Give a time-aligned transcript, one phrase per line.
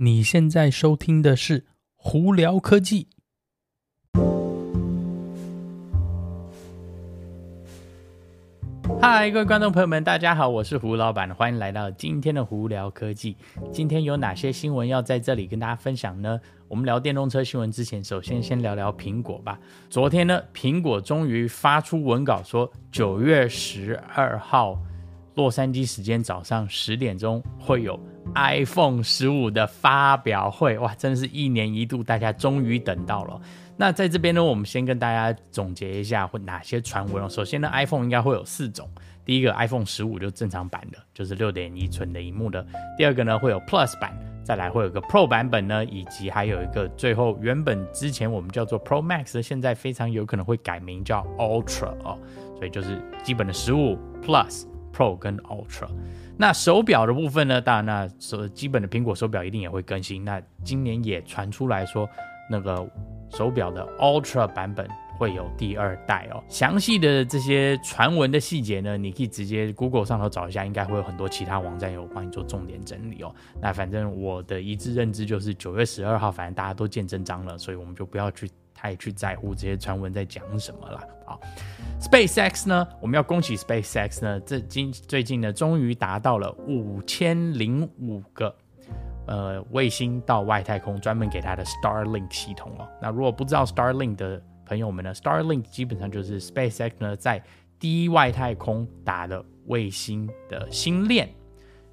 [0.00, 1.60] 你现在收听的是
[1.96, 3.08] 《胡聊科技》。
[9.00, 13.34] 嗨，各位观众朋友们，大家好，我是胡老板，欢迎来到今天的《胡聊科技》。
[13.72, 16.40] 今天有哪些新闻要在这里跟大家分享呢？
[16.68, 19.58] 我们聊电动车新闻之前，首先先聊聊苹果吧。
[19.90, 24.78] 昨天呢，苹果终于发出文稿说，九月十二号
[25.38, 27.98] 洛杉矶时间早上十点钟会有。
[28.34, 33.40] iPhone 十五的发表会，哇，真的是一年一度，大家终于等到了。
[33.76, 37.28] 那在这边呢，我们先跟大家总结一下会哪些传闻哦。
[37.28, 38.86] 首先呢，iPhone 应该会有四种，
[39.24, 42.66] 第一个 iPhone 十五就正常版的，就是六点一寸的萤幕的。
[42.98, 44.12] 第二个呢，会有 Plus 版，
[44.44, 52.18] 再来会有个 Pro 版本呢，以及还有一个最后原本之前我们叫做 Pro Max，的现在非常有可能会改名叫 Ultra 哦。
[52.56, 55.88] 所以就是基本的十五 Plus、Pro 跟 Ultra。
[56.36, 57.60] 那手表的部分呢？
[57.60, 60.24] 当然，那手基本的苹果手表一定也会更新。
[60.24, 62.08] 那今年也传出来说，
[62.50, 62.88] 那个
[63.30, 64.88] 手表的 Ultra 版本
[65.18, 66.42] 会有第二代哦。
[66.48, 73.34] 详细的这些传闻的细节呢，你可以直接 Google 上头找一下，应该会有很多其他网站有帮你做重点整理哦。
[73.60, 78.48] 那反正我的一致认知就是九月十二号，反正大家都见真章了，所以我们就不要去
[78.78, 81.36] 太去在乎这些传闻在讲什么了啊。
[82.00, 88.54] SpaceX 呢，我们要恭喜 SpaceX 呢，这今最近呢，终于达到了五千零五个
[89.26, 92.88] 呃卫星到外太空，专门给它的 Starlink 系统哦。
[93.02, 97.42] 那如果不知道 Starlink 的朋友们呢，Starlink 基本上就是 SpaceX 呢在
[97.80, 101.28] 低外太空打的卫星的星链，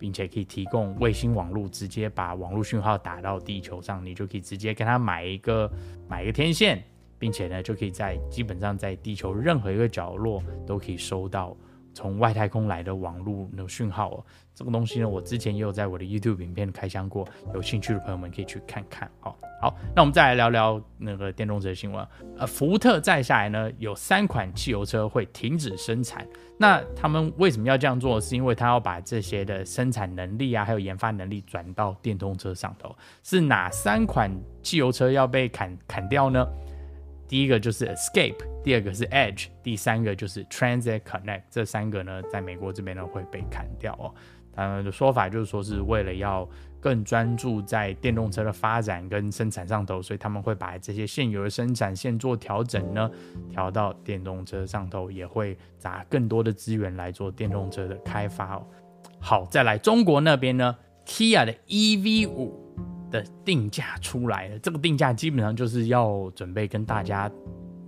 [0.00, 5.70] 并且可以提供卫星网络，直接把网络讯号打到地球上，你就可以直接跟他买一个
[6.08, 6.82] 买一个天线。
[7.20, 11.54] 并且呢，就可以在基本上在地球任何一个角落都可以收到
[12.00, 14.24] 从外太空来的网络那讯号哦。
[14.54, 19.34] 这个东西呢，我之前也有在我的 YouTube 影片开箱过，有兴趣的朋友们可以去看看哦。
[19.60, 22.06] 好，那我们再来聊聊那个电动车新闻。
[22.38, 26.26] 呃，福特再下来呢，有三款汽油车会停止生产。
[26.58, 28.18] 那他们为什么要这样做？
[28.18, 32.94] 是因为他要把这些的生产能力啊，还有研发能力转到电动车上头。
[33.22, 34.30] 是哪三款
[34.62, 36.46] 汽油车要被砍砍掉呢？
[37.30, 41.42] 第一个就是 Escape，第二个是 Edge，第三个就是 Transit Connect。
[41.48, 44.12] 这三个呢，在美国这边呢会被砍掉哦。
[44.52, 46.46] 他们的说法就是说，是为了要
[46.80, 53.08] 更专注在电动车的发展跟生产上头，所以他们会把这些现有的生产线做调整呢，
[53.48, 58.66] 调到电动车上头，也会砸更多的资源来做电动车的开发哦。
[59.20, 60.76] 好，再来中国那边呢
[61.06, 62.59] ，Kia 的 EV5。
[63.10, 67.30] 的定价出来了，这个定价基本上就是要准备跟大家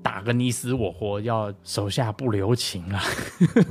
[0.03, 3.03] 打个你死我活，要手下不留情啊！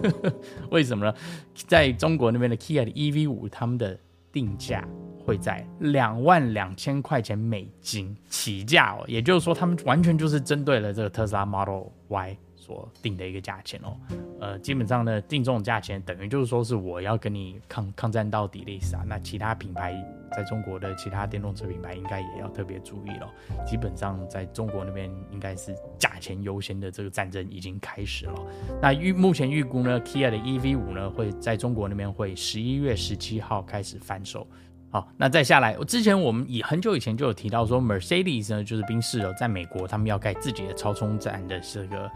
[0.71, 1.13] 为什么呢？
[1.53, 3.97] 在中国那边的 Kia 的 EV 五，他们的
[4.31, 4.87] 定价
[5.25, 12.37] 会在两万两千块钱美金起价哦，也就是说，他们完全就是针对了这个特斯拉 Model Y。
[12.55, 13.97] 所定的一个价钱哦，
[14.39, 19.03] 呃，基本上呢，定这种价钱等于就是说是我要跟你抗抗战到底的意思啊。
[19.05, 19.91] 那其他品牌
[20.35, 23.29] 在中国的其他电动车品牌应该也要特别注意了。
[23.65, 28.33] 基本上在中国那边应该是价钱优先的这个战争已经开始了。
[28.81, 34.47] 那预目前预估呢，Kia 的 EV 五呢会在中国那边会十一月十七号开始贩售。
[34.89, 42.11] 好，那再下来，我之前我们以很久以前就有提到说，Mercedes 呢就是宾士哦，在美国他们要盖自己的超充站的这个。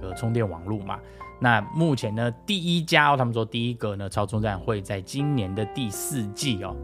[0.00, 0.98] 个充电网络嘛，
[1.42, 6.74] 那目前呢，第一家哦，他们说第一个呢超充站会在今年的第四季哦，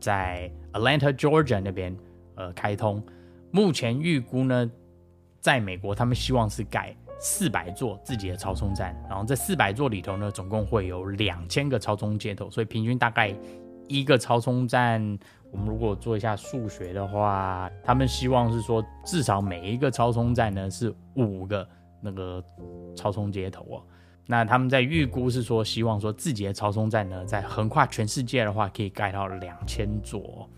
[0.00, 1.96] 在 Atlanta Georgia 那边
[2.34, 3.02] 呃开通。
[3.50, 4.70] 目前预估呢，
[5.40, 13.34] 在美国他们希望是盖四百座自己的超充站，然后这四百座里头呢，总共会有两千个超充接头，所以平均大概
[13.88, 15.00] 一个超充站，
[15.50, 21.66] 我们如果做一下数学的话，他们希望是说至少每一个超充站呢是五个。
[21.98, 22.44] 那个
[22.94, 23.82] 超充接头哦，
[24.26, 30.48] 那他们在预估是说，希望说自己的超充站呢，在横跨全世界的话，可以盖到两千座。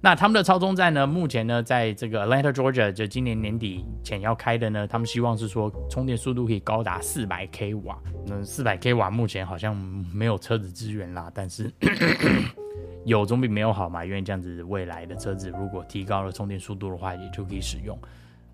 [0.00, 7.98] 那他们的超充站呢，目前呢，在这个 Atlanta Georgia，就今年年底前要开的呢，他们希望是说充电速度可以高达四百 k 瓦。
[8.24, 9.76] 那四百 k 瓦目前好像
[10.14, 11.70] 没有车子支援啦，但是
[13.04, 17.98] 有总比没有好嘛，因为这样子未来的车子如果提高了充电速度的话，也就可以使用。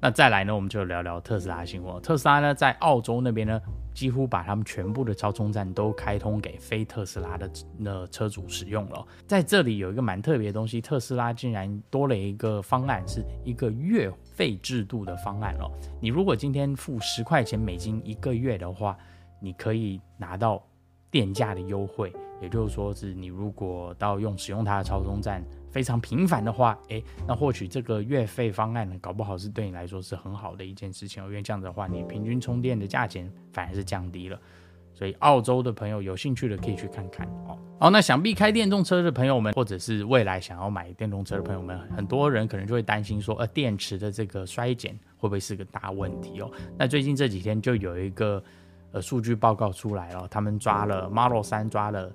[0.01, 2.03] 那再来呢，我们就聊聊特斯拉新闻。
[2.03, 3.59] 特斯拉呢，在澳洲那边呢，
[3.95, 9.07] 几乎把他们全部的超充站都开通给非特斯拉的那车主使用了。
[9.27, 15.71] 在这里有一个蛮特别的东西，特斯拉竟然多了一个方案，是一个月费制度的方案哦。
[16.03, 18.95] 你如果今天付十块钱美金一个月的话，
[19.41, 20.63] 你可以拿到
[21.11, 25.45] 电价的优惠，也就是说是你如果到用使用它的超充站。
[25.75, 34.39] 非常频繁的话，诶，那或许这个月费方案呢，搞不好是对你来说是很好的一件事情，因为这样子的话，你平均充电的价钱反而是降低了。
[34.95, 37.59] 所以澳洲的朋友有兴趣的可以去看看哦。
[37.81, 46.49] 好，那想必开电动车的朋友们，或者是未来想要买电动车的朋友们，很多人可能就会担心说，呃，电池的这个衰减会不会是个大问题哦？
[46.79, 48.41] 那最近这几天就有一个
[48.93, 52.13] 呃数据报告出来了，他们抓了 Model 3，抓了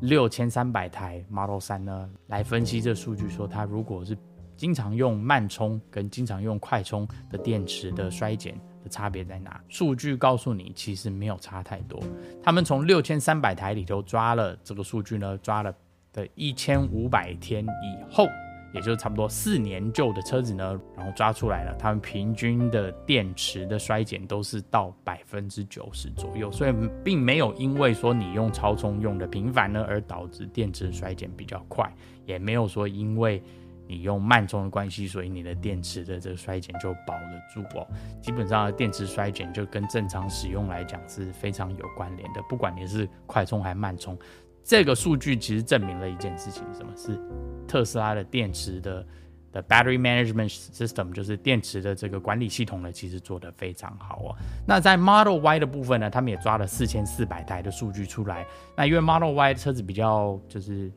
[0.00, 4.16] 六千三百台 Model 三呢，来分析这数据，说它如果是
[4.56, 8.54] 经常用慢充跟经常用快充的电池的衰减。
[8.84, 9.58] 的差别在哪？
[9.66, 11.98] 数据告诉你，其实没有差太多。
[12.42, 15.74] 他们从六千三百台里头抓了这个数据呢，抓了
[16.12, 18.26] 的一千五百天以后，
[18.74, 31.90] 也就是差不多四年旧的车子呢，然后抓出来了，他们平均的电池的衰减都是到百分之九十左右，所以并没有因为说你用超充用的频繁呢，而导致电池衰减比较快，
[32.26, 33.42] 也没有说因为。
[33.86, 37.86] 你用慢充的关系，所以你的电池的这个衰减就保得住哦。
[38.22, 44.18] 基本上电池衰减就跟正常使用来讲是非常有关联的，不管你是快充还是慢充。
[44.64, 47.20] 这个数据其实证明了一件事情，什么是
[47.68, 49.06] 特斯拉的电池的
[49.52, 54.36] 的 battery management system，就是电池的这个管理系统呢，其实做得非常好哦。
[54.66, 58.46] 那在 Model Y 的部分呢，他们也抓了四千四百台的数据出来。
[58.74, 60.90] 那因为 Model Y 车子比较就是。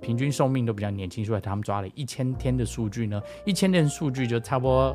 [0.00, 4.94] 平均寿命都比较年轻，所以他们抓了一千天的数据呢，一千天的数据就差不多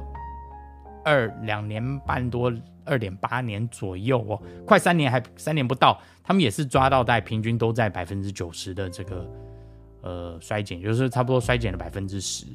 [1.04, 2.54] 二两年半多，
[2.89, 9.31] 二点八年左右哦，快三年还三年不到，他们也是抓到在平均都在百分之九十的这个
[10.01, 12.45] 呃衰减，就是差不多衰减了百分之十。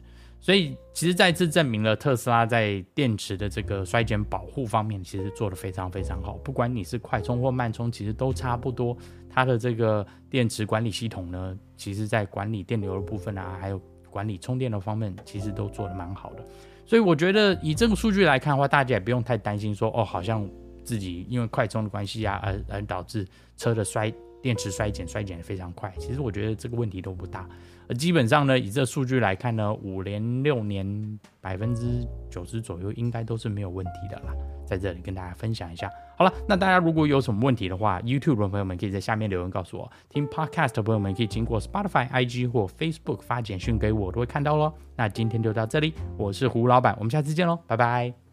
[0.40, 6.34] 所以，其实再次证明了特斯拉在电池的这个衰减保护方面，其实做得非常非常好。
[6.44, 8.94] 不管你是快充或慢充，其实都差不多。
[9.30, 16.44] 它的这个电池管理系统呢，其实在管理电流的部分啊，还有管理充电的方面，其实都做得蛮好的。
[16.86, 20.48] 所以，我觉得以这个数据来看的话，大家也不用太担心说，哦，好像
[20.84, 23.26] 自己因为快充的关系啊，而而导致
[23.56, 24.12] 车的衰
[24.44, 25.90] 电池衰减衰减得非常快。
[25.98, 27.48] 其实我觉得这个问题都不大。
[27.88, 34.34] 而基本上呢，以这数据来看呢，五年六年百分之九十左右应该都是没有问题的啦。
[34.66, 35.90] 在这里跟大家分享一下。
[36.16, 39.90] 好了，那大家如果有什么问题的话，YouTube 的朋友们可以在下面留言告诉我。
[40.10, 44.72] 听 Podcast 的朋友们可以经过 Spotify、IG 或 Facebook 发简讯给我，都会看到喽。
[44.94, 48.23] 那今天就到这里，我是胡老板，我们下次见喽，拜拜。